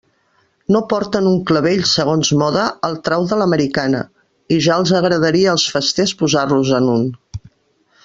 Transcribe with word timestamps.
No 0.75 0.79
porten 0.93 1.27
un 1.31 1.35
clavell, 1.51 1.83
segons 1.89 2.31
moda, 2.43 2.63
al 2.89 2.97
trau 3.09 3.29
de 3.33 3.39
l'americana 3.43 4.03
—i 4.09 4.61
ja 4.69 4.81
els 4.81 4.97
agradaria 5.03 5.55
als 5.55 5.71
festers 5.77 6.19
posar-los-en 6.25 6.95
un. 6.99 7.11